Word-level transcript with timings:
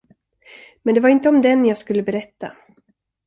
Men 0.83 0.93
det 0.95 0.99
var 1.01 1.09
inte 1.09 1.29
om 1.29 1.41
den 1.41 1.65
jag 1.65 1.77
skulle 1.77 2.03
berätta. 2.03 2.57